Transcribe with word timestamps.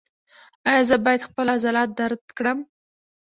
ایا 0.69 0.81
زه 0.89 0.95
باید 1.05 1.27
خپل 1.29 1.45
عضلات 1.55 1.89
درد 1.99 2.23
کړم؟ 2.37 2.59